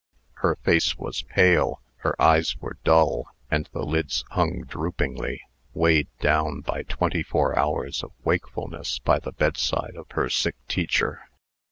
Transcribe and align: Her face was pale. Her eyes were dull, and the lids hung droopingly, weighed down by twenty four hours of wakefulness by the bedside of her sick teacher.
Her 0.37 0.55
face 0.63 0.97
was 0.97 1.21
pale. 1.21 1.79
Her 1.97 2.19
eyes 2.19 2.57
were 2.57 2.79
dull, 2.83 3.27
and 3.51 3.69
the 3.71 3.83
lids 3.85 4.25
hung 4.31 4.63
droopingly, 4.63 5.41
weighed 5.75 6.07
down 6.19 6.61
by 6.61 6.81
twenty 6.89 7.21
four 7.21 7.55
hours 7.55 8.01
of 8.01 8.11
wakefulness 8.23 8.97
by 8.97 9.19
the 9.19 9.31
bedside 9.31 9.93
of 9.95 10.09
her 10.13 10.27
sick 10.27 10.55
teacher. 10.67 11.29